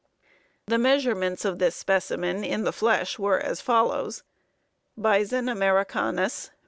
[0.65, 6.49] The measurements of this specimen in the flesh were as follows: ++| BISON AMERICANUS.